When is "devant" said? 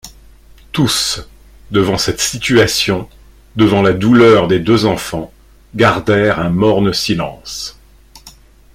1.69-1.99, 3.55-3.83